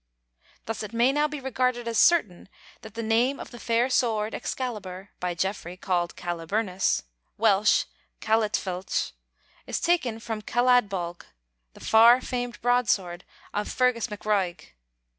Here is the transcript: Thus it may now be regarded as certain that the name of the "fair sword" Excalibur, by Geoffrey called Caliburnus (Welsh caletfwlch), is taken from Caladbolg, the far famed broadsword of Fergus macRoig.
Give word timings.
Thus 0.65 0.81
it 0.81 0.93
may 0.93 1.11
now 1.11 1.27
be 1.27 1.39
regarded 1.39 1.87
as 1.87 1.99
certain 1.99 2.49
that 2.81 2.95
the 2.95 3.03
name 3.03 3.39
of 3.39 3.51
the 3.51 3.59
"fair 3.59 3.87
sword" 3.87 4.33
Excalibur, 4.33 5.11
by 5.19 5.35
Geoffrey 5.35 5.77
called 5.77 6.15
Caliburnus 6.15 7.03
(Welsh 7.37 7.85
caletfwlch), 8.19 9.11
is 9.67 9.79
taken 9.79 10.19
from 10.19 10.41
Caladbolg, 10.41 11.27
the 11.75 11.79
far 11.81 12.19
famed 12.19 12.59
broadsword 12.63 13.25
of 13.53 13.69
Fergus 13.71 14.07
macRoig. 14.07 14.69